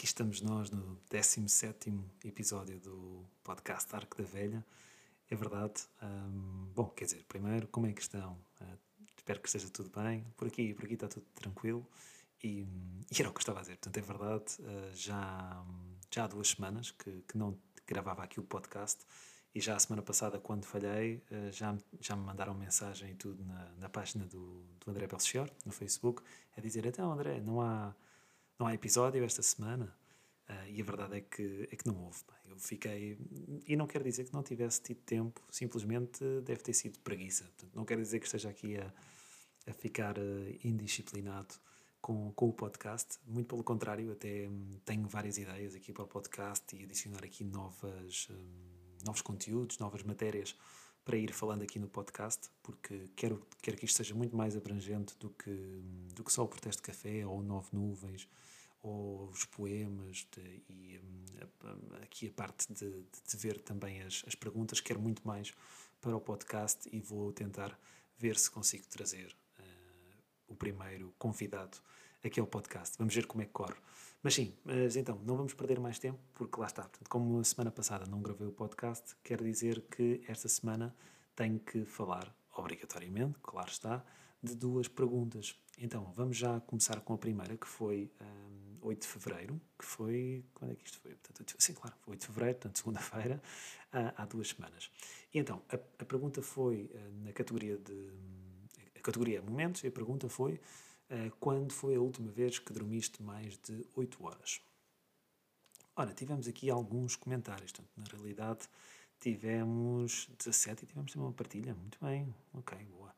[0.00, 1.92] aqui estamos nós no 17
[2.24, 4.64] episódio do podcast Arco da Velha.
[5.30, 5.82] É verdade.
[6.02, 8.32] Um, bom, quer dizer, primeiro, como é que estão?
[8.62, 8.78] Uh,
[9.14, 10.24] espero que esteja tudo bem.
[10.38, 11.86] Por aqui, por aqui está tudo tranquilo.
[12.42, 12.66] E,
[13.12, 13.76] e era o que eu estava a dizer.
[13.76, 15.66] Portanto, é verdade, uh, já,
[16.10, 19.04] já há duas semanas que, que não gravava aqui o podcast.
[19.54, 23.44] E já a semana passada, quando falhei, uh, já, já me mandaram mensagem e tudo
[23.44, 26.22] na, na página do, do André Belchior, no Facebook,
[26.56, 27.94] a dizer: então, André, não há
[28.60, 29.92] não há episódio esta semana.
[30.48, 32.22] Uh, e a verdade é que, é que não houve.
[32.44, 33.18] Eu fiquei.
[33.66, 37.44] E não quer dizer que não tivesse tido tempo, simplesmente deve ter sido preguiça.
[37.44, 38.92] Portanto, não quer dizer que esteja aqui a,
[39.66, 41.54] a ficar uh, indisciplinado
[42.02, 43.18] com, com o podcast.
[43.26, 47.44] Muito pelo contrário, até um, tenho várias ideias aqui para o podcast e adicionar aqui
[47.44, 50.54] novas, um, novos conteúdos, novas matérias
[51.04, 55.16] para ir falando aqui no podcast, porque quero, quero que isto seja muito mais abrangente
[55.18, 55.82] do que,
[56.14, 58.28] do que só o protesto de café ou nove nuvens
[58.82, 64.34] ou os poemas de, e um, aqui a parte de, de, ver também as, as
[64.34, 65.52] perguntas, quero muito mais
[66.00, 67.78] para o podcast e vou tentar
[68.16, 71.78] ver se consigo trazer uh, o primeiro convidado
[72.24, 72.96] aqui ao podcast.
[72.98, 73.76] Vamos ver como é que corre.
[74.22, 76.82] Mas sim, mas então, não vamos perder mais tempo, porque lá está.
[76.82, 80.94] Portanto, como a semana passada não gravei o podcast, quero dizer que esta semana
[81.34, 84.04] tenho que falar, obrigatoriamente, claro está,
[84.42, 85.54] de duas perguntas.
[85.78, 90.44] Então, vamos já começar com a primeira, que foi um, 8 de fevereiro, que foi.
[90.52, 91.14] Quando é que isto foi?
[91.14, 93.42] Portanto, sim, claro, foi 8 de fevereiro, portanto, segunda-feira,
[93.90, 94.90] há, há, duas semanas.
[95.32, 98.10] E então, a, a pergunta foi uh, na categoria de.
[98.94, 100.60] A categoria momentos, e a pergunta foi:
[101.38, 104.60] quando foi a última vez que dormiste mais de 8 horas?
[105.96, 108.68] Ora, tivemos aqui alguns comentários, portanto, na realidade
[109.20, 111.74] tivemos 17 e tivemos também uma partilha.
[111.74, 113.14] Muito bem, ok, boa.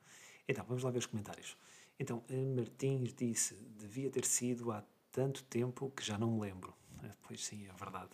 [0.48, 1.56] Então, vamos lá ver os comentários.
[1.98, 2.24] Então,
[2.56, 6.74] Martins disse: devia ter sido há tanto tempo que já não me lembro.
[7.04, 8.10] É, pois sim, é verdade.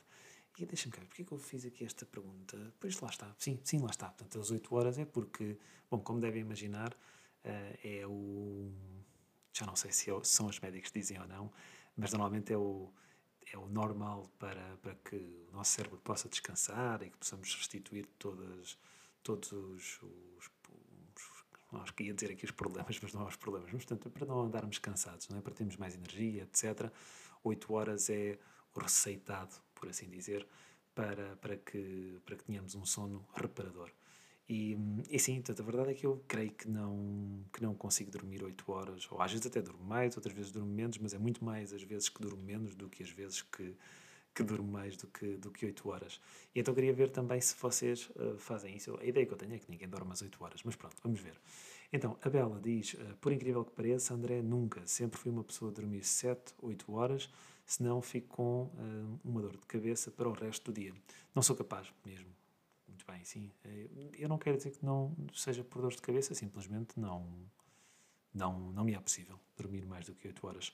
[0.59, 2.75] E deixa-me ver, porquê que eu fiz aqui esta pergunta?
[2.81, 4.09] Pois lá está, sim, sim, lá está.
[4.09, 5.57] Portanto, as 8 horas é porque,
[5.89, 6.97] bom, como devem imaginar,
[7.45, 8.73] eh, é o.
[9.53, 11.53] Já não sei se é são os médicos que dizem ou não,
[11.97, 12.93] mas normalmente é o,
[13.53, 15.17] é o normal para, para que
[15.49, 18.79] o nosso cérebro possa descansar e que possamos restituir todas,
[19.23, 20.49] todos os, os
[21.91, 24.41] que ia dizer aqui os problemas, mas não há os problemas, mas portanto, para não
[24.41, 25.41] andarmos cansados, não é?
[25.41, 26.91] para termos mais energia, etc.,
[27.45, 28.39] 8 horas é
[28.75, 30.47] o receitado, por assim dizer,
[30.95, 33.91] para, para, que, para que tenhamos um sono reparador.
[34.49, 34.79] E,
[35.11, 38.43] e sim, portanto, a verdade é que eu creio que não, que não consigo dormir
[38.43, 41.45] 8 horas, ou às vezes até durmo mais, outras vezes durmo menos, mas é muito
[41.45, 43.77] mais as vezes que durmo menos do que as vezes que,
[44.35, 46.19] que durmo mais do que, do que 8 horas.
[46.55, 48.99] E então queria ver também se vocês uh, fazem isso.
[48.99, 51.21] A ideia que eu tenho é que ninguém dorme às 8 horas, mas pronto, vamos
[51.21, 51.39] ver.
[51.93, 55.71] Então, a Bela diz: uh, por incrível que pareça, André, nunca, sempre fui uma pessoa
[55.71, 57.29] a dormir 7, 8 horas,
[57.67, 60.95] senão fico com uh, uma dor de cabeça para o resto do dia.
[61.35, 62.38] Não sou capaz mesmo.
[63.11, 63.51] Bem, sim.
[64.19, 67.27] Eu não quero dizer que não seja por dor de cabeça, simplesmente não,
[68.35, 70.73] não, não me é possível dormir mais do que 8 horas.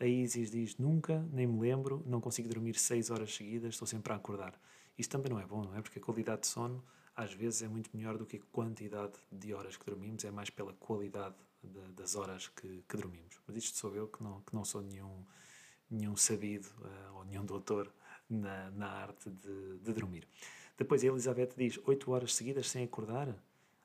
[0.00, 4.12] A Isis diz: Nunca, nem me lembro, não consigo dormir 6 horas seguidas, estou sempre
[4.12, 4.58] a acordar.
[4.96, 5.82] Isto também não é bom, não é?
[5.82, 6.82] Porque a qualidade de sono
[7.14, 10.50] às vezes é muito melhor do que a quantidade de horas que dormimos, é mais
[10.50, 13.38] pela qualidade de, das horas que, que, dormimos.
[13.46, 15.24] Mas isto sou eu que não, que não sou nenhum,
[15.88, 17.92] nenhum sabido uh, ou nenhum doutor
[18.28, 20.26] na, na arte de, de dormir.
[20.76, 23.34] Depois a Elizabeth diz: 8 horas seguidas sem acordar?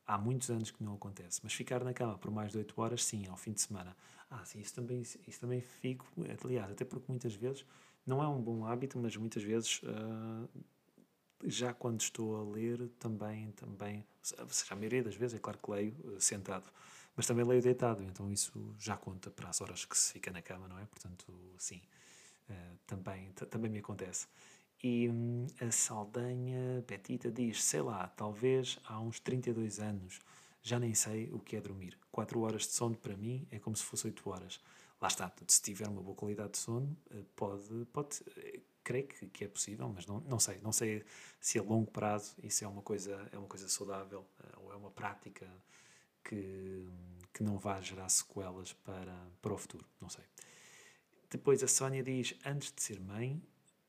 [0.10, 3.04] há muitos anos que não acontece, mas ficar na cama por mais de 8 horas,
[3.06, 3.96] sim, ao fim de semana.
[4.28, 6.04] Ah, sim, isso também, isso também fico,
[6.44, 7.64] aliás, até porque muitas vezes,
[8.08, 10.50] não é um bom hábito, mas muitas vezes, uh,
[11.46, 15.70] já quando estou a ler, também, também, seja, a maioria das vezes, é claro que
[15.70, 16.68] leio uh, sentado,
[17.16, 20.42] mas também leio deitado, então isso já conta para as horas que se fica na
[20.42, 20.86] cama, não é?
[20.86, 21.82] Portanto, sim,
[22.50, 24.28] uh, também, também me acontece.
[24.82, 30.20] E hum, a Saldanha Petita diz: sei lá, talvez há uns 32 anos,
[30.62, 31.98] já nem sei o que é dormir.
[32.12, 34.60] 4 horas de sono para mim é como se fosse 8 horas.
[35.02, 39.28] Lá está, se tiver uma boa qualidade de sono, eh, pode, pode eh, creio que,
[39.28, 40.60] que é possível, mas não, não sei.
[40.62, 41.06] Não sei
[41.40, 44.76] se a longo prazo isso é uma coisa, é uma coisa saudável eh, ou é
[44.76, 45.48] uma prática
[46.24, 46.86] que,
[47.34, 49.86] que não vai gerar sequelas para, para o futuro.
[50.02, 50.24] Não sei.
[51.30, 53.42] Depois a Sónia diz: antes de ser mãe,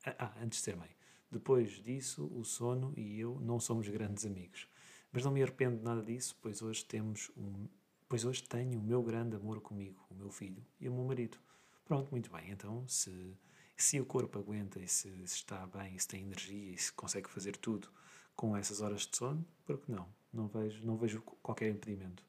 [0.05, 0.89] ah, ah, antes de ser mãe.
[1.29, 4.67] Depois disso, o sono e eu não somos grandes amigos.
[5.11, 7.67] Mas não me arrependo de nada disso, pois hoje temos um,
[8.07, 11.37] pois hoje tenho o meu grande amor comigo, o meu filho e o meu marido.
[11.85, 12.51] Pronto, muito bem.
[12.51, 13.37] Então, se
[13.81, 17.27] se o corpo aguenta e se, se está bem, se tem energia e se consegue
[17.29, 17.89] fazer tudo
[18.35, 20.07] com essas horas de sono, por que não?
[20.31, 22.23] Não vejo, não vejo qualquer impedimento.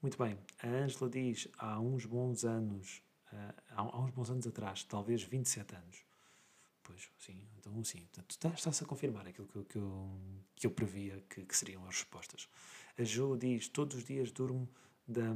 [0.00, 0.38] Muito bem.
[0.62, 5.74] A Ângela diz há uns bons anos, uh, há uns bons anos atrás, talvez 27
[5.76, 6.13] anos
[6.84, 8.00] Pois, sim, então sim.
[8.00, 10.20] Portanto, estás, estás a confirmar aquilo que que eu,
[10.54, 12.48] que eu previa que, que seriam as respostas.
[12.98, 14.68] A Jo diz: Todos os dias durmo
[15.08, 15.34] da,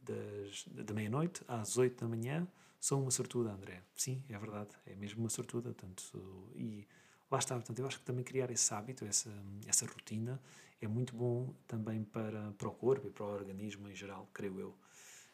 [0.00, 2.48] das, da meia-noite às 8 da manhã.
[2.80, 3.82] Sou uma sortuda, André.
[3.94, 4.70] Sim, é verdade.
[4.86, 5.72] É mesmo uma sortuda.
[5.72, 6.86] Portanto, e
[7.30, 7.56] lá está.
[7.56, 9.32] Portanto, eu acho que também criar esse hábito, essa,
[9.66, 10.40] essa rotina,
[10.80, 14.60] é muito bom também para, para o corpo e para o organismo em geral, creio
[14.60, 14.78] eu.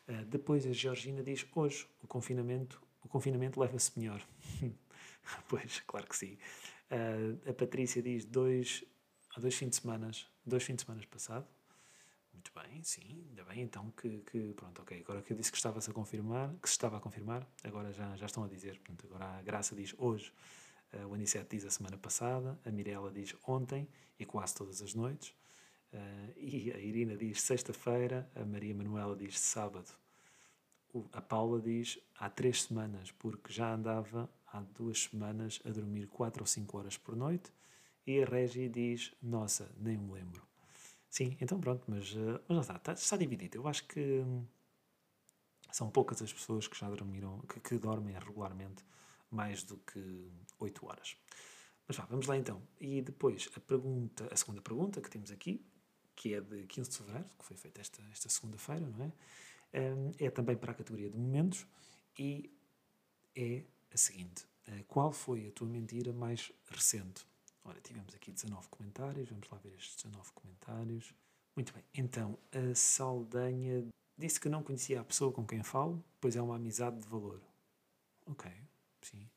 [0.09, 4.23] Uh, depois a Georgina diz: Hoje o confinamento, o confinamento leva-se melhor.
[5.49, 6.39] pois, claro que sim.
[6.91, 8.85] Uh, a Patrícia diz: dois,
[9.35, 10.11] Há dois fins de semana,
[10.45, 11.47] dois fins de semana passado,
[12.33, 15.57] muito bem, sim, ainda bem então que, que, pronto, ok, agora que eu disse que
[15.57, 19.07] estava-se a confirmar, que se estava a confirmar, agora já, já estão a dizer, portanto,
[19.07, 20.33] agora a Graça diz hoje,
[20.95, 23.87] uh, o Anicete diz a semana passada, a Mirella diz ontem
[24.19, 25.29] e quase todas as noites,
[25.93, 29.91] uh, e a Irina diz sexta-feira, a Maria Manuela diz sábado,
[31.13, 36.43] a Paula diz há três semanas, porque já andava há duas semanas a dormir quatro
[36.43, 37.53] ou cinco horas por noite,
[38.07, 40.43] e a Regi diz, nossa, nem me lembro.
[41.09, 43.59] Sim, então pronto, mas, uh, mas está, está, está, dividido.
[43.59, 44.45] Eu acho que hum,
[45.73, 48.85] são poucas as pessoas que já dormiram, que, que dormem regularmente
[49.31, 51.17] mais do que 8 horas.
[51.87, 52.63] Mas vá, vamos lá então.
[52.81, 55.65] E depois a pergunta, a segunda pergunta que temos aqui,
[56.15, 59.13] que é de 15 de fevereiro, que foi feita esta, esta segunda-feira, não é?
[59.73, 61.67] É também para a categoria de momentos
[62.19, 62.51] e
[63.37, 67.27] é a seguinte: uh, qual foi a tua mentira mais recente?
[67.65, 71.15] Ora, tivemos aqui 19 comentários, vamos lá ver estes 19 comentários.
[71.55, 73.87] Muito bem, então a Saldanha
[74.17, 77.41] disse que não conhecia a pessoa com quem falo, pois é uma amizade de valor.
[78.27, 78.51] Ok,
[79.03, 79.29] sim.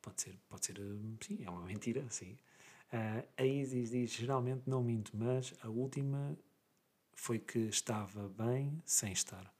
[0.00, 0.76] Pode ser, pode ser,
[1.20, 2.36] sim, é uma mentira, sim.
[2.92, 6.36] Uh, a Isis diz: geralmente não minto, mas a última
[7.14, 9.52] foi que estava bem sem estar.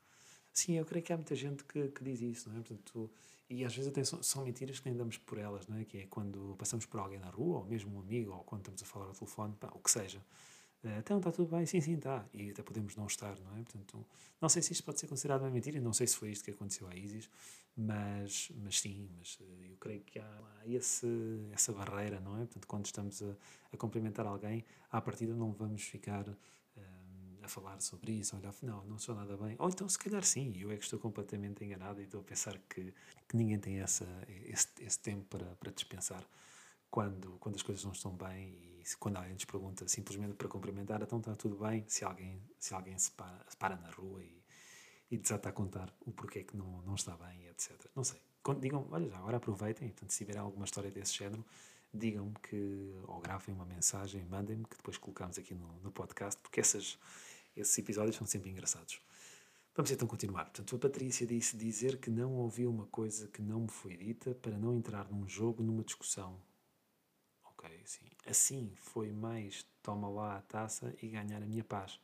[0.53, 2.63] Sim, eu creio que há muita gente que, que diz isso, não é?
[2.63, 3.11] Portanto,
[3.49, 5.85] e às vezes até são, são, mentiras que nem damos por elas, não é?
[5.85, 8.83] Que é quando passamos por alguém na rua, ou mesmo um amigo, ou quando estamos
[8.83, 10.19] a falar ao telefone, pá, o que seja.
[10.85, 11.65] Uh, então, está tudo bem?
[11.65, 12.27] Sim, sim, está.
[12.35, 13.63] E até podemos não estar, não é?
[13.63, 14.05] Portanto,
[14.41, 16.51] não sei se isto pode ser considerado uma mentira, não sei se foi isto que
[16.51, 17.31] aconteceu à Isis,
[17.77, 21.07] mas, mas sim, mas uh, eu creio que há, há esse,
[21.53, 22.41] essa barreira, não é?
[22.41, 23.37] Portanto, quando estamos a,
[23.73, 26.27] a cumprimentar alguém, à partida não vamos ficar
[27.45, 29.57] a falar sobre isso, olha, não, não sou nada bem.
[29.59, 32.59] Ou então, se calhar sim, eu é que estou completamente enganado e estou a pensar
[32.69, 32.93] que,
[33.29, 34.07] que ninguém tem essa,
[34.47, 36.25] esse, esse tempo para, para dispensar
[36.91, 41.03] quando, quando as coisas não estão bem e quando alguém nos pergunta simplesmente para cumprimentar,
[41.03, 44.43] então está tudo bem, se alguém se, alguém se, para, se para na rua e,
[45.11, 47.73] e desata a contar o porquê que não, não está bem, etc.
[47.95, 48.21] Não sei.
[48.61, 51.45] Digam, olha, já agora aproveitem, portanto, se tiver alguma história desse género,
[51.95, 56.61] digam-me que, ou gravem uma mensagem, mandem-me, que depois colocamos aqui no, no podcast, porque
[56.61, 56.99] essas,
[57.57, 59.01] esses episódios são sempre engraçados.
[59.75, 60.45] Vamos então continuar.
[60.45, 64.35] Portanto, a Patrícia disse dizer que não ouviu uma coisa que não me foi dita
[64.35, 66.39] para não entrar num jogo, numa discussão.
[67.45, 68.07] Ok, sim.
[68.27, 71.99] Assim foi mais toma lá a taça e ganhar a minha paz.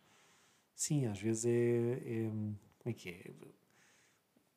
[0.75, 3.31] Sim, às vezes é, é como é que é?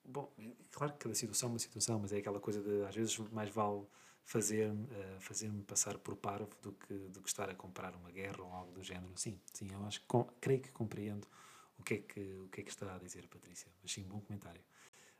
[0.06, 0.32] Bom,
[0.72, 3.50] claro que cada situação é uma situação, mas é aquela coisa de às vezes mais
[3.50, 3.86] vale
[4.24, 8.42] fazer-me uh, fazer passar por parvo do que, do que estar a comprar uma guerra
[8.42, 9.12] ou algo do género.
[9.16, 11.28] Sim, sim, eu acho com, creio que compreendo
[11.78, 13.72] o que, é que, o que é que está a dizer, Patrícia.
[13.82, 14.62] Mas sim, bom comentário.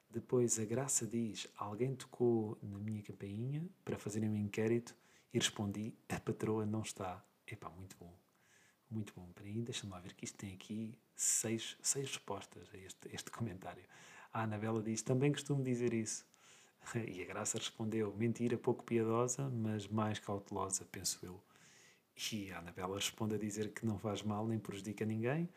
[0.10, 4.96] Depois a Graça diz: Alguém tocou na minha campainha para fazerem um inquérito
[5.34, 7.24] e respondi: A patroa não está.
[7.48, 8.14] Epá, muito bom.
[8.90, 9.32] Muito bom.
[9.34, 13.32] Para aí, deixa-me lá ver que isto tem aqui seis, seis respostas a este, este
[13.32, 13.84] comentário.
[14.34, 16.26] A Anabela diz: Também costumo dizer isso.
[17.08, 21.42] E a Graça respondeu: Mentira pouco piedosa, mas mais cautelosa, penso eu.
[22.32, 25.50] E a Anabela responde a dizer que não faz mal nem prejudica ninguém,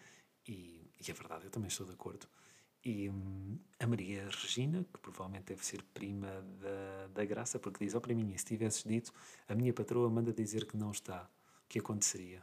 [0.46, 2.26] e, e é verdade, eu também estou de acordo.
[2.84, 6.28] E hum, a Maria Regina, que provavelmente deve ser prima
[6.60, 9.12] da, da Graça, porque diz: Ó, oh, mim, se tivesses dito,
[9.48, 11.22] a minha patroa manda dizer que não está,
[11.64, 12.42] o que aconteceria?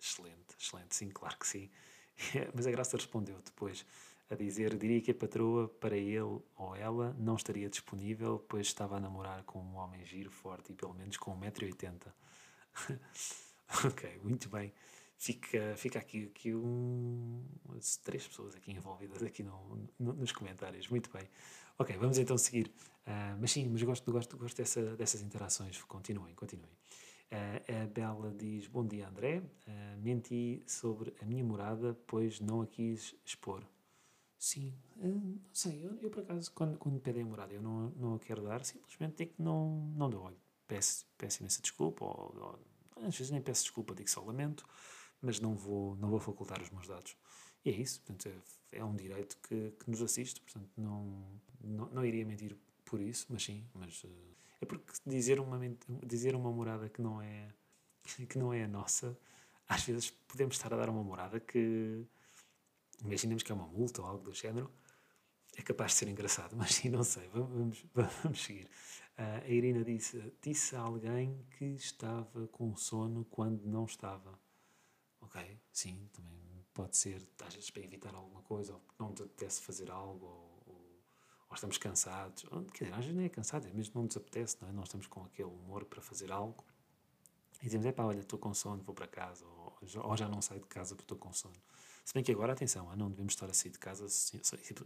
[0.00, 1.70] Excelente, excelente, sim, claro que sim.
[2.54, 3.84] Mas a Graça respondeu depois:
[4.30, 8.96] a dizer, diria que a patroa para ele ou ela não estaria disponível, pois estava
[8.96, 12.12] a namorar com um homem giro, forte e pelo menos com 1,80m.
[13.86, 14.72] ok, muito bem.
[15.16, 17.42] Fica, fica aqui, aqui um,
[18.04, 20.88] três pessoas aqui envolvidas aqui no, no, nos comentários.
[20.88, 21.28] Muito bem.
[21.76, 22.68] Ok, vamos então seguir.
[23.06, 25.82] Uh, mas sim, mas gosto, gosto, gosto dessa, dessas interações.
[25.82, 26.70] Continuem, continuem.
[27.32, 29.38] Uh, a Bela diz: Bom dia, André.
[29.38, 33.64] Uh, menti sobre a minha morada, pois não a quis expor.
[34.38, 37.90] Sim, eh, não sei, eu, eu, por acaso, quando, quando pedem a morada, eu não,
[37.90, 40.32] não a quero dar, simplesmente digo que não, não dou.
[40.66, 42.58] Peço, peço imensa desculpa, ou, ou,
[43.06, 44.64] às vezes nem peço desculpa, digo só lamento,
[45.20, 47.16] mas não vou, não vou facultar os meus dados.
[47.64, 48.28] E é isso, portanto,
[48.72, 53.00] é, é um direito que, que nos assiste, portanto, não, não, não iria mentir por
[53.00, 54.08] isso, mas sim, mas uh,
[54.60, 55.58] é porque dizer uma,
[56.06, 57.48] dizer uma morada que não é
[58.28, 59.18] que não é a nossa,
[59.68, 62.06] às vezes podemos estar a dar uma morada que
[63.04, 64.70] imaginemos que é uma multa ou algo do género,
[65.56, 68.68] é capaz de ser engraçado, mas sim, não sei, vamos, vamos seguir.
[69.18, 74.38] Uh, a Irina disse, disse a alguém que estava com sono quando não estava.
[75.20, 76.38] Ok, sim, também
[76.72, 80.62] pode ser, às vezes para evitar alguma coisa, ou não te apetece fazer algo, ou,
[80.66, 81.04] ou,
[81.48, 82.44] ou estamos cansados.
[82.52, 84.72] Ou, quer dizer, às vezes nem é cansado, é mesmo não nos apetece, não é?
[84.72, 86.64] Nós estamos com aquele humor para fazer algo
[87.60, 90.40] e dizemos, é pá, olha, estou com sono, vou para casa, ou, ou já não
[90.40, 91.56] saio de casa porque estou com sono.
[92.08, 94.06] Se bem que agora, atenção, não devemos estar a sair de casa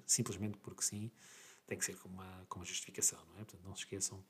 [0.05, 1.09] simplesmente porque sim,
[1.69, 3.45] tem que ser com uma, com uma justificação, não é?
[3.45, 4.25] Portanto, não se esqueçam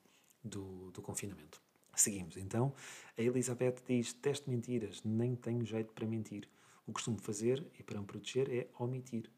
[0.45, 1.59] do, do confinamento.
[1.97, 2.75] Seguimos, então.
[3.17, 6.47] A Elizabeth diz: teste mentiras, nem tenho jeito para mentir.
[6.87, 9.33] O que costumo fazer, e para me proteger, é omitir.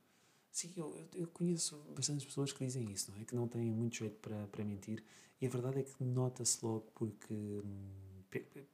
[0.50, 3.24] Sim, eu, eu conheço bastantes pessoas que dizem isso, não é?
[3.24, 5.00] Que não têm muito jeito para, para mentir.
[5.40, 8.24] E a verdade é que nota-se logo porque, hum,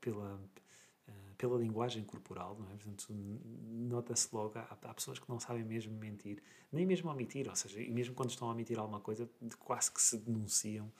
[0.00, 0.40] pela,
[1.40, 2.74] pela linguagem corporal, não é?
[2.74, 7.56] Portanto, nota-se logo, há, há, pessoas que não sabem mesmo mentir, nem mesmo omitir, ou
[7.56, 9.26] seja, mesmo quando estão a omitir alguma coisa,
[9.58, 10.92] quase que se denunciam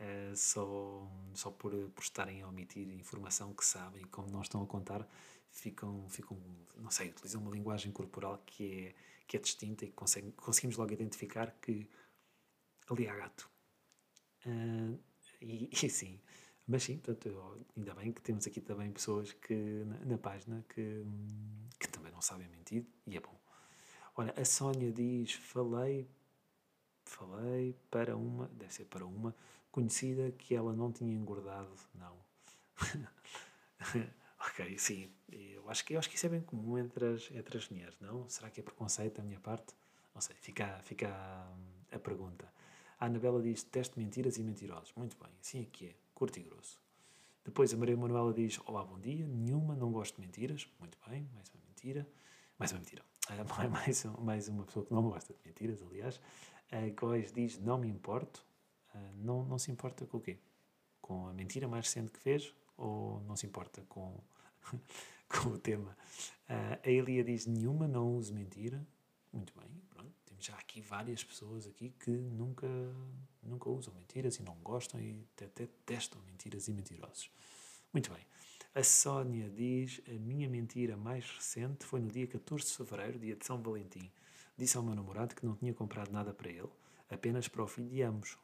[0.00, 4.66] Uh, só, só por, por estarem a omitir informação que sabem, como não estão a
[4.66, 5.06] contar,
[5.48, 6.36] ficam, ficam
[6.76, 8.94] não sei, utilizam uma linguagem corporal que é,
[9.28, 11.88] que é distinta e consegue, conseguimos logo identificar que
[12.90, 13.48] ali há gato.
[14.44, 14.98] Uh,
[15.40, 16.20] e, e sim,
[16.66, 21.04] mas sim, portanto, ainda bem que temos aqui também pessoas que na, na página que,
[21.78, 23.36] que também não sabem mentir e é bom.
[24.16, 26.08] Olha, a Sónia diz: falei,
[27.04, 29.34] falei para uma, deve ser para uma
[29.70, 32.16] conhecida que ela não tinha engordado, não.
[34.38, 35.10] ok, sim.
[35.30, 37.96] Eu acho, que, eu acho que isso é bem comum entre as, entre as mulheres,
[38.00, 38.28] não?
[38.28, 39.74] Será que é preconceito da minha parte?
[40.14, 42.46] Não sei, fica, fica a, a pergunta.
[43.00, 44.92] A Anabela diz teste mentiras e mentirosos.
[44.94, 46.80] Muito bem, assim é que é, curto e grosso.
[47.44, 50.68] Depois a Maria Manuela diz olá, bom dia, nenhuma, não gosto de mentiras.
[50.78, 52.08] Muito bem, mais uma mentira.
[52.56, 53.02] Mais uma mentira.
[53.28, 53.34] Uh,
[53.68, 56.20] mais, mais uma pessoa que não gosta de mentiras, aliás.
[56.70, 58.46] A Góis diz não me importo.
[58.94, 60.38] Uh, não, não se importa com o quê?
[61.00, 64.22] Com a mentira mais recente que fez ou não se importa com,
[65.28, 65.98] com o tema?
[66.48, 68.86] Uh, a Elia diz nenhuma, não uso mentira.
[69.32, 70.14] Muito bem, pronto.
[70.24, 72.68] Temos já aqui várias pessoas aqui que nunca,
[73.42, 77.30] nunca usam mentiras e não gostam e até, testam mentiras e mentirosos.
[77.92, 78.24] Muito bem.
[78.74, 83.36] A Sónia diz: A minha mentira mais recente foi no dia 14 de fevereiro, dia
[83.36, 84.10] de São Valentim.
[84.56, 86.70] Disse ao meu namorado que não tinha comprado nada para ele,
[87.10, 88.38] apenas para o filho de ambos,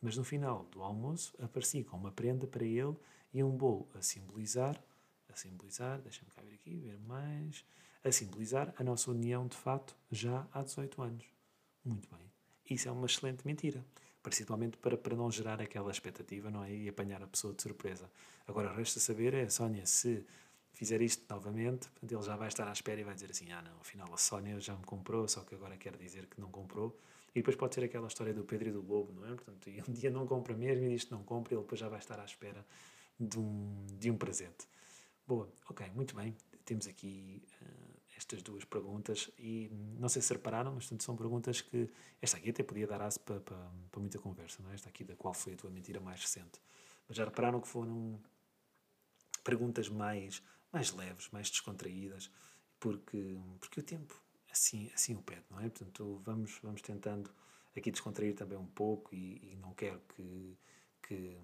[0.00, 2.96] mas no final do almoço apareci com uma prenda para ele
[3.32, 4.82] e um bolo a simbolizar,
[5.28, 7.64] a simbolizar, deixa-me cá ver aqui, ver mais,
[8.02, 11.24] a simbolizar a nossa união de fato já há 18 anos.
[11.84, 12.29] Muito bem.
[12.70, 13.84] Isso é uma excelente mentira.
[14.22, 16.72] Principalmente para, para não gerar aquela expectativa não é?
[16.72, 18.10] e apanhar a pessoa de surpresa.
[18.46, 20.24] Agora, resta saber, é, Sónia, se
[20.72, 23.80] fizer isto novamente, ele já vai estar à espera e vai dizer assim: ah, não,
[23.80, 26.96] afinal a Sónia já me comprou, só que agora quer dizer que não comprou.
[27.34, 29.34] E depois pode ser aquela história do Pedro e do Lobo, não é?
[29.34, 31.98] Portanto, um dia não compra mesmo e diz que não compra, ele depois já vai
[31.98, 32.64] estar à espera
[33.18, 34.68] de um, de um presente.
[35.26, 36.36] Boa, ok, muito bem.
[36.64, 37.89] Temos aqui uh,
[38.20, 41.90] estas duas perguntas e não sei se repararam, mas são perguntas que.
[42.20, 44.74] Esta aqui até podia dar aço para, para, para muita conversa, não é?
[44.74, 46.60] Esta aqui da qual foi a tua mentira mais recente.
[47.08, 48.20] Mas já repararam que foram
[49.42, 52.30] perguntas mais, mais leves, mais descontraídas,
[52.78, 54.14] porque, porque o tempo
[54.52, 55.70] assim, assim o pede, não é?
[55.70, 57.30] Portanto, vamos, vamos tentando
[57.74, 60.58] aqui descontrair também um pouco e, e não quero que,
[61.02, 61.38] que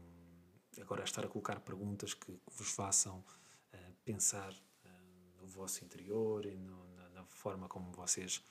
[0.78, 3.20] agora estar a colocar perguntas que, que vos façam
[3.72, 4.52] uh, pensar
[5.46, 8.44] no vosso interior e no, na, na, forma como vocês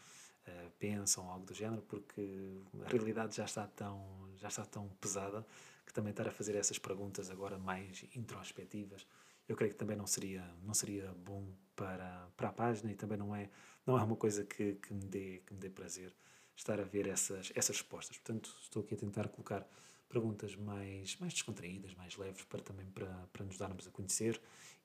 [0.47, 5.45] uh, pensam, algo do género, porque a realidade já está tão já está tão pesada
[5.85, 9.05] que também estar a fazer essas perguntas agora mais introspectivas
[9.47, 13.17] eu creio que também não seria, não seria bom para, para a página e também
[13.17, 13.49] não é,
[13.85, 16.13] não é uma coisa que, que, me dê, que me dê prazer
[16.55, 18.17] estar a ver essas, essas respostas.
[18.17, 19.67] Portanto, estou aqui a tentar colocar
[20.09, 24.41] perguntas mais, mais descontraídas, mais leves, para também para, para nos darmos a conhecer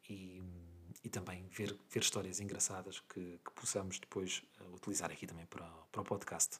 [0.09, 0.43] e,
[1.03, 5.67] e também ver, ver histórias engraçadas que, que possamos depois uh, utilizar aqui também para,
[5.91, 6.59] para o podcast.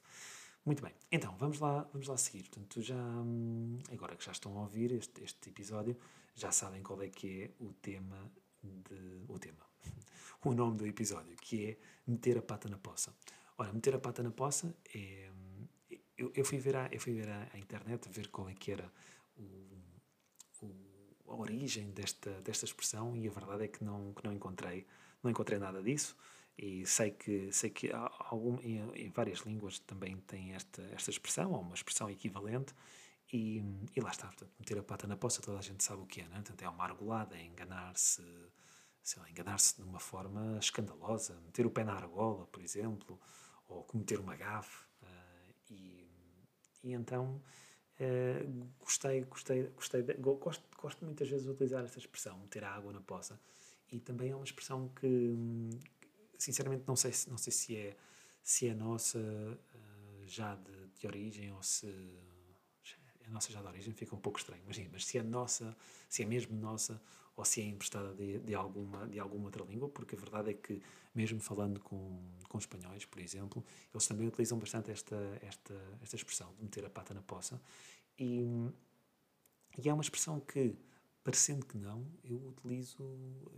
[0.65, 2.43] Muito bem, então vamos lá, vamos lá seguir.
[2.43, 5.97] Portanto, já, hum, agora que já estão a ouvir este, este episódio,
[6.35, 8.31] já sabem qual é que é o tema
[8.63, 9.67] de, o tema,
[10.45, 13.15] o nome do episódio, que é meter a pata na poça.
[13.57, 15.31] Ora, meter a pata na poça é
[16.21, 18.93] eu, eu fui ver a, eu fui ver internet ver qual é que era
[19.39, 19.43] o,
[21.31, 24.87] a origem desta desta expressão e a verdade é que não que não encontrei
[25.23, 26.17] não encontrei nada disso
[26.59, 31.11] e sei que sei que há algum, em, em várias línguas também tem esta esta
[31.11, 32.75] expressão ou uma expressão equivalente
[33.33, 33.63] E,
[33.97, 36.21] e lá está, portanto, meter a pata na poça, toda a gente sabe o que
[36.21, 36.41] é, não é?
[36.43, 38.23] Portanto, é uma argolada, é enganar-se,
[39.31, 43.21] enganar-se de uma forma escandalosa, meter o pé na argola, por exemplo,
[43.69, 44.85] ou cometer uma gafe.
[45.03, 46.11] Uh, e,
[46.83, 47.41] e então
[48.01, 52.71] uh, gostei, gostei, gostei de, gosto, gosto muitas vezes de utilizar esta expressão, meter a
[52.71, 53.39] água na poça,
[53.93, 55.37] e também é uma expressão que,
[56.39, 57.97] sinceramente, não sei, não sei se é
[58.43, 61.87] se é nossa uh, já de, de origem ou se
[63.31, 65.77] a nossa já de origem fica um pouco estranho, mas, sim, mas se é nossa,
[66.09, 67.01] se é mesmo nossa,
[67.37, 70.55] ou se é emprestada de, de, alguma, de alguma outra língua, porque a verdade é
[70.55, 70.83] que,
[71.15, 76.53] mesmo falando com, com espanhóis, por exemplo, eles também utilizam bastante esta, esta, esta expressão
[76.57, 77.61] de meter a pata na poça,
[78.19, 78.45] e,
[79.79, 80.77] e é uma expressão que,
[81.23, 83.03] parecendo que não, eu utilizo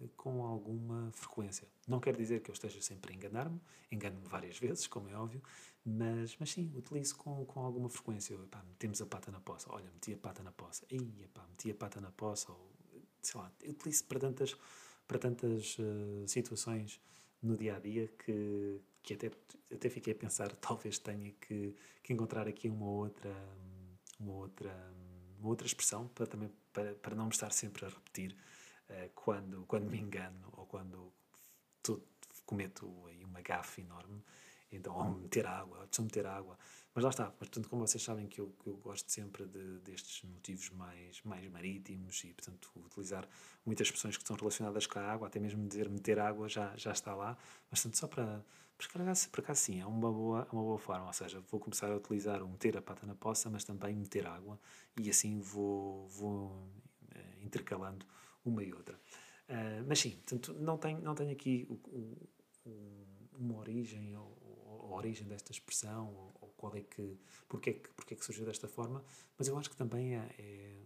[0.03, 1.67] eh, com alguma frequência.
[1.89, 3.61] Não quer dizer que eu esteja sempre a enganar-me,
[3.91, 5.43] engano-me várias vezes, como é óbvio,
[5.85, 8.35] mas, mas sim, utilizo com, com alguma frequência.
[8.35, 11.71] Epá, metemos a pata na poça, olha, meti a pata na poça, ei, epá, meti
[11.71, 12.73] a pata na poça, ou,
[13.23, 14.57] sei lá, utilizo para tantas,
[15.09, 17.01] para tantas uh, situações
[17.43, 19.31] no dia a dia que, que até,
[19.73, 23.35] até fiquei a pensar, talvez tenha que, que encontrar aqui uma outra,
[24.21, 24.95] uma outra,
[25.39, 28.37] uma outra expressão para também para, para não me estar sempre a repetir
[28.89, 31.13] uh, quando, quando me engano ou quando
[32.53, 34.23] cometo aí uma gafe enorme.
[34.73, 36.59] Então, ou meter água, ou meter água.
[36.95, 40.23] Mas lá está, portanto, como vocês sabem que eu, que eu gosto sempre de, destes
[40.29, 43.27] motivos mais, mais marítimos e, portanto, utilizar
[43.65, 46.93] muitas expressões que estão relacionadas com a água, até mesmo dizer meter água já, já
[46.93, 47.37] está lá.
[47.71, 48.45] Mas, portanto, só para,
[49.31, 51.07] por acaso, sim, é uma boa, uma boa forma.
[51.07, 54.27] Ou seja, vou começar a utilizar o meter a pata na poça, mas também meter
[54.27, 54.59] água
[55.01, 58.05] e assim vou, vou uh, intercalando
[58.45, 58.97] uma e outra.
[59.49, 62.29] Uh, mas sim, portanto, não tenho, não tenho aqui o, o,
[63.39, 64.37] uma origem ou,
[64.93, 68.25] a origem desta expressão ou, ou, qual é que porque é que porque é que
[68.25, 69.05] surgiu desta forma,
[69.39, 70.83] mas eu acho que também é, é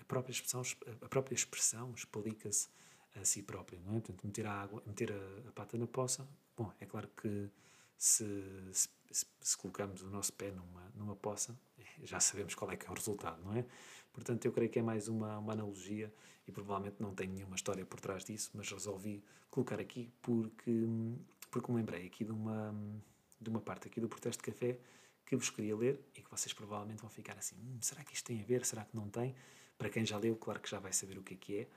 [0.00, 0.62] a própria expressão
[1.02, 2.68] a própria expressão explica-se
[3.14, 4.00] a si própria, não é?
[4.00, 6.28] Portanto, meter a água, meter a, a pata na poça
[6.60, 7.48] Bom, é claro que
[7.96, 8.26] se,
[8.70, 11.58] se, se, colocamos o nosso pé numa, numa poça,
[12.04, 13.64] já sabemos qual é que é o resultado, não é?
[14.12, 16.12] Portanto, eu creio que é mais uma, uma analogia
[16.46, 20.84] e provavelmente não tem nenhuma história por trás disso, mas resolvi colocar aqui porque,
[21.50, 22.74] porque me lembrei aqui de uma,
[23.40, 24.78] de uma parte aqui do protesto de café
[25.24, 28.26] que vos queria ler e que vocês provavelmente vão ficar assim, hum, será que isto
[28.26, 29.34] tem a ver, será que não tem?
[29.78, 31.68] Para quem já leu, claro que já vai saber o que é que é,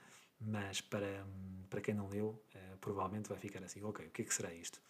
[0.42, 1.26] mas para,
[1.70, 4.54] para quem não leu, uh, provavelmente vai ficar assim, ok, o que é que será
[4.54, 4.82] isto?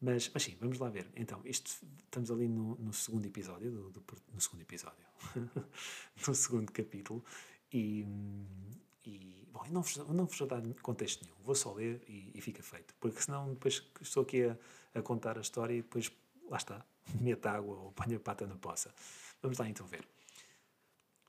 [0.00, 1.06] Mas, mas sim, vamos lá ver.
[1.16, 1.70] Então, isto,
[2.04, 5.04] estamos ali no, no segundo episódio, do, do, no segundo episódio,
[6.26, 7.24] no segundo capítulo,
[7.72, 8.04] e,
[9.04, 12.30] e bom, eu não vos, não vos vou dar contexto nenhum, vou só ler e,
[12.34, 14.56] e fica feito, porque senão depois estou aqui a,
[14.94, 16.10] a contar a história e depois,
[16.48, 16.84] lá está,
[17.20, 18.94] meto água ou ponho a pata na poça.
[19.42, 20.06] Vamos lá então ver.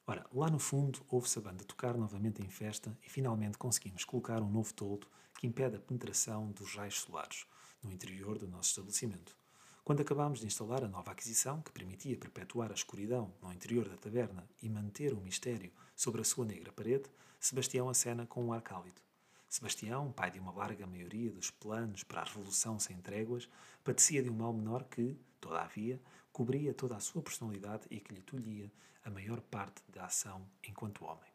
[0.07, 4.41] Ora, lá no fundo ouve-se a banda tocar novamente em festa e finalmente conseguimos colocar
[4.41, 7.45] um novo toldo que impede a penetração dos raios solares
[7.83, 9.37] no interior do nosso estabelecimento.
[9.83, 13.97] Quando acabámos de instalar a nova aquisição que permitia perpetuar a escuridão no interior da
[13.97, 18.61] taberna e manter o mistério sobre a sua negra parede, Sebastião acena com um ar
[18.61, 19.01] cálido.
[19.49, 23.49] Sebastião, pai de uma larga maioria dos planos para a revolução sem tréguas,
[23.83, 28.21] padecia de um mal menor que, todavia, cobria toda a sua personalidade e que lhe
[28.21, 28.71] tolhia
[29.03, 31.29] a maior parte da ação enquanto homem.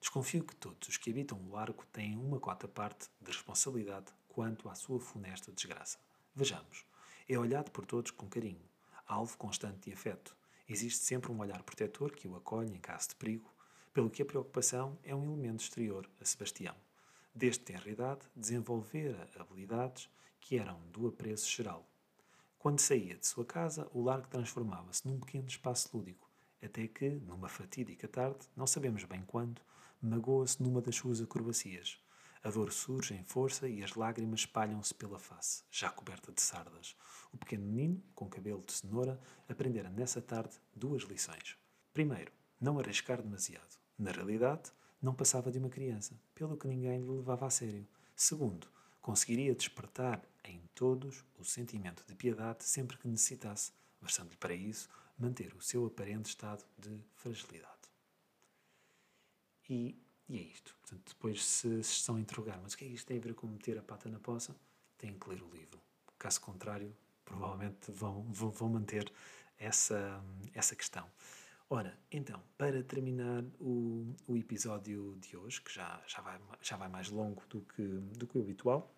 [0.00, 4.70] Desconfio que todos os que habitam o largo têm uma cota parte de responsabilidade quanto
[4.70, 5.98] à sua funesta desgraça.
[6.34, 6.86] Vejamos.
[7.28, 8.64] É olhado por todos com carinho,
[9.06, 10.34] alvo constante de afeto.
[10.66, 13.54] Existe sempre um olhar protetor que o acolhe em caso de perigo,
[13.96, 16.74] pelo que a preocupação é um elemento exterior a Sebastião.
[17.34, 21.88] Desde tenra idade, desenvolvera habilidades que eram do apreço geral.
[22.58, 26.30] Quando saía de sua casa, o largo transformava-se num pequeno espaço lúdico,
[26.62, 29.62] até que, numa fatídica tarde, não sabemos bem quando,
[30.02, 31.98] magoa-se numa das suas acrobacias.
[32.44, 36.94] A dor surge em força e as lágrimas espalham-se pela face, já coberta de sardas.
[37.32, 41.56] O pequeno menino, com cabelo de cenoura, aprendera nessa tarde duas lições.
[41.94, 42.30] Primeiro,
[42.60, 43.85] não arriscar demasiado.
[43.98, 47.86] Na realidade, não passava de uma criança, pelo que ninguém lhe levava a sério.
[48.14, 48.68] Segundo,
[49.00, 55.54] conseguiria despertar em todos o sentimento de piedade sempre que necessitasse, bastando-lhe para isso manter
[55.54, 57.72] o seu aparente estado de fragilidade.
[59.68, 59.96] E,
[60.28, 60.76] e é isto.
[60.80, 63.20] Portanto, depois, se, se estão a interrogar, mas o que é que isto tem a
[63.20, 64.54] ver com meter a pata na poça?
[64.98, 65.80] Têm que ler o livro.
[66.18, 69.12] Caso contrário, provavelmente vão, vão, vão manter
[69.58, 70.22] essa,
[70.54, 71.08] essa questão.
[71.68, 76.88] Ora, então, para terminar o, o episódio de hoje, que já, já, vai, já vai
[76.88, 78.94] mais longo do que, do que o habitual,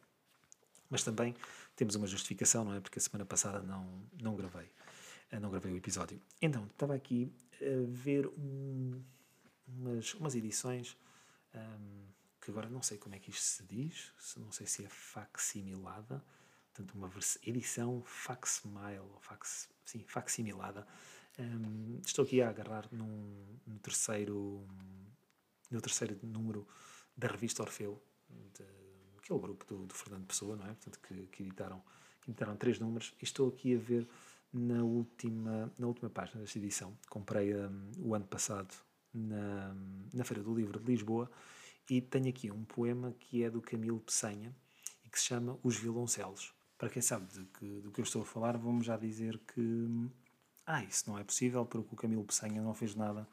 [0.91, 1.35] mas também
[1.75, 2.81] temos uma justificação, não é?
[2.81, 4.71] Porque a semana passada não, não gravei
[5.41, 6.21] não gravei o episódio.
[6.41, 9.03] Então, estava aqui a ver um,
[9.67, 10.97] umas, umas edições
[11.55, 12.07] um,
[12.41, 16.25] que agora não sei como é que isto se diz, não sei se é facsimilada,
[16.73, 17.11] portanto, uma
[17.43, 19.01] edição facsimile,
[19.85, 20.87] sim, facsimilada.
[21.39, 24.67] Um, estou aqui a agarrar num, no terceiro
[25.71, 26.67] no terceiro número
[27.17, 28.03] da revista Orfeu,
[28.55, 28.65] de,
[29.19, 30.69] aquele grupo do, do, Fernando Pessoa, não é?
[30.69, 31.83] Portanto, que, que, editaram,
[32.23, 34.09] que editaram três números, e estou aqui a ver
[34.53, 36.97] na última, na última página desta edição.
[37.09, 38.75] Comprei um, o ano passado
[39.13, 39.75] na,
[40.13, 41.31] na Feira do Livro de Lisboa
[41.91, 44.55] e tenho aqui um poema que é do Camilo Peçanha
[45.05, 46.55] e que se chama Os Violoncelos.
[46.79, 47.27] Para quem sabe
[47.59, 49.89] que, do que eu estou a falar, vamos já dizer que
[50.69, 53.27] ah, isso não é possível porque o Camilo Peçanha não fez nada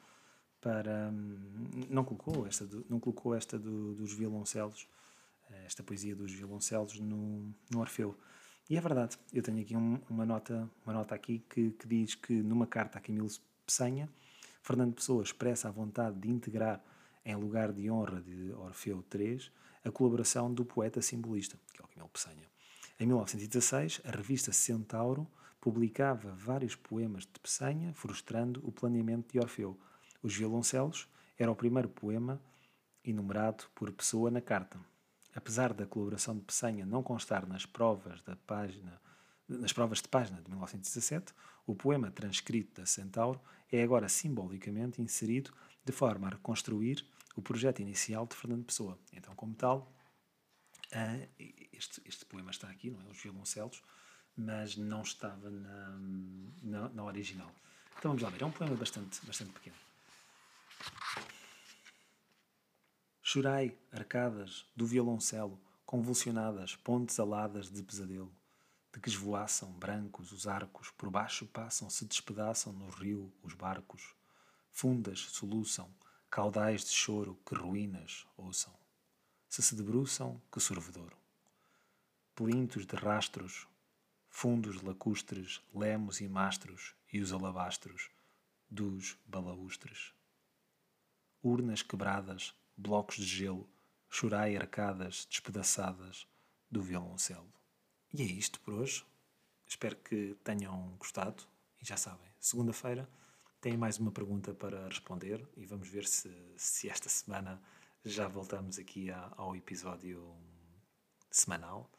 [0.61, 4.87] para hum, não colocou esta do, não colocou esta do, dos violoncelos
[5.65, 8.17] esta poesia dos violoncelos no, no Orfeu.
[8.69, 12.15] E é verdade eu tenho aqui um, uma nota uma nota aqui que, que diz
[12.15, 13.29] que numa carta a Camilo
[13.65, 14.09] Peçanha
[14.63, 16.83] Fernando Pessoa expressa a vontade de integrar
[17.23, 19.51] em lugar de honra de Orfeu III
[19.83, 22.49] a colaboração do poeta simbolista que é o Camilo Peçanha.
[22.99, 25.27] Em 1916 a revista Centauro
[25.65, 29.75] publicava vários poemas de Peçanha frustrando o planeamento de Orfeu
[30.21, 31.07] os Violoncelos
[31.39, 32.39] era o primeiro poema
[33.03, 34.79] enumerado por Pessoa na carta.
[35.33, 39.01] Apesar da colaboração de Pessanha não constar nas provas da página
[39.47, 41.33] nas provas de página de 1917,
[41.65, 45.51] o poema transcrito da Centauro é agora simbolicamente inserido
[45.83, 47.03] de forma a reconstruir
[47.35, 48.99] o projeto inicial de Fernando Pessoa.
[49.11, 49.91] Então, como tal,
[51.73, 53.05] este, este poema está aqui, não é?
[53.09, 53.81] Os violoncelos,
[54.37, 55.97] mas não estava na,
[56.61, 57.51] na, na original.
[57.97, 59.75] Então vamos lá ver, é um poema bastante, bastante pequeno.
[63.21, 68.31] Chorai, arcadas do violoncelo, convulsionadas, pontes aladas de pesadelo,
[68.93, 74.13] de que esvoaçam brancos os arcos, por baixo passam, se despedaçam no rio os barcos,
[74.71, 75.89] fundas soluçam,
[76.29, 78.73] caudais de choro que ruínas ouçam,
[79.49, 81.17] se se debruçam, que sorvedouro.
[82.35, 83.67] Plintos de rastros,
[84.37, 88.11] fundos lacustres, lemos e mastros e os alabastros
[88.69, 90.13] dos balaústres
[91.41, 93.69] urnas quebradas, blocos de gelo,
[94.09, 96.27] chorai arcadas despedaçadas
[96.69, 97.49] do violoncelo.
[98.13, 99.05] E é isto por hoje.
[99.65, 101.43] Espero que tenham gostado.
[101.81, 103.07] E já sabem, segunda-feira
[103.61, 107.61] tem mais uma pergunta para responder e vamos ver se, se esta semana
[108.03, 110.35] já voltamos aqui a, ao episódio
[111.31, 111.89] semanal.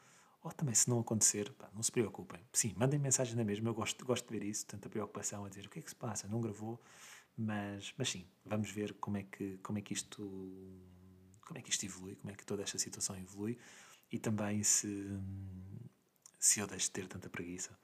[0.47, 2.39] Ou também, se não acontecer, pá, não se preocupem.
[2.53, 3.67] Sim, mandem mensagem na mesma.
[3.67, 5.95] Eu gosto, gosto de ver isso, tanta preocupação a dizer o que é que se
[5.95, 6.81] passa, não gravou.
[7.37, 10.21] Mas, mas sim, vamos ver como é que como é que isto
[11.45, 13.57] como é que isto evolui, como é que toda esta situação evolui
[14.09, 14.87] e também se
[16.39, 17.77] se eu deixo de ter tanta preguiça.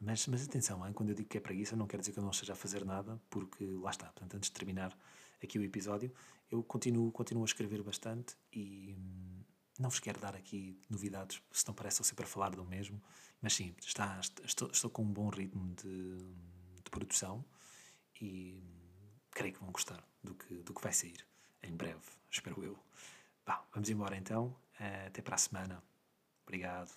[0.00, 0.92] Mas, mas atenção, hein?
[0.92, 2.84] quando eu digo que é preguiça, não quer dizer que eu não esteja a fazer
[2.84, 4.06] nada, porque lá está.
[4.06, 4.98] Portanto, antes de terminar
[5.40, 6.12] aqui o episódio,
[6.50, 9.39] eu continuo, continuo a escrever bastante e hum,
[9.80, 13.02] não vos quero dar aqui novidades, se não parece ser para falar do mesmo,
[13.40, 16.16] mas sim, está, estou, estou com um bom ritmo de,
[16.82, 17.44] de produção
[18.20, 18.62] e
[19.30, 21.26] creio que vão gostar do que, do que vai sair
[21.62, 22.78] em breve, espero eu.
[23.72, 24.54] Vamos embora então.
[25.06, 25.82] Até para a semana.
[26.44, 26.90] Obrigado.